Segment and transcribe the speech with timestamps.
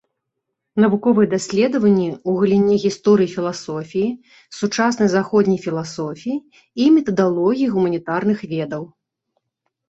[0.83, 4.09] Навуковыя даследаванні ў галіне гісторыі філасофіі,
[4.61, 6.37] сучаснай заходняй філасофіі
[6.87, 8.83] і метадалогіі гуманітарных ведаў.